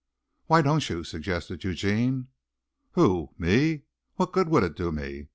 "Why 0.47 0.63
don't 0.63 0.89
you?" 0.89 1.03
suggested 1.03 1.63
Eugene. 1.63 2.29
"Who? 2.93 3.35
me? 3.37 3.83
What 4.15 4.31
good 4.33 4.49
would 4.49 4.63
it 4.63 4.75
do 4.75 4.91
me? 4.91 5.27